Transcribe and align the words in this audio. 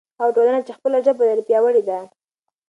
هغه 0.19 0.31
ټولنه 0.35 0.59
چې 0.67 0.71
خپله 0.77 0.97
ژبه 1.05 1.23
لري 1.29 1.43
پیاوړې 1.47 1.83
ده. 1.89 1.99